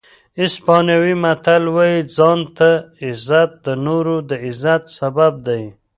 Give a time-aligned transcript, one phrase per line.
[0.45, 2.69] اسپانوي متل وایي ځان ته
[3.05, 5.63] عزت د نورو د عزت سبب دی.